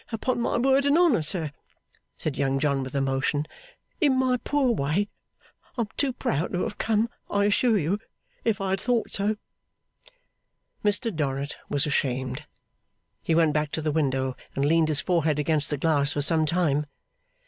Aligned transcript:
Upon 0.11 0.41
my 0.41 0.57
word 0.57 0.85
and 0.87 0.97
honour, 0.97 1.21
sir,' 1.21 1.51
said 2.17 2.35
Young 2.35 2.57
John, 2.57 2.81
with 2.81 2.95
emotion, 2.95 3.45
'in 3.99 4.17
my 4.17 4.37
poor 4.37 4.71
way, 4.71 5.09
I 5.77 5.81
am 5.81 5.89
too 5.95 6.11
proud 6.11 6.53
to 6.53 6.63
have 6.63 6.79
come, 6.79 7.07
I 7.29 7.45
assure 7.45 7.77
you, 7.77 7.99
if 8.43 8.59
I 8.59 8.71
had 8.71 8.81
thought 8.81 9.11
so.' 9.11 9.35
Mr 10.83 11.15
Dorrit 11.15 11.55
was 11.69 11.85
ashamed. 11.85 12.45
He 13.21 13.35
went 13.35 13.53
back 13.53 13.69
to 13.73 13.81
the 13.83 13.91
window, 13.91 14.35
and 14.55 14.65
leaned 14.65 14.87
his 14.87 15.01
forehead 15.01 15.37
against 15.37 15.69
the 15.69 15.77
glass 15.77 16.13
for 16.13 16.21
some 16.23 16.47
time. 16.47 16.87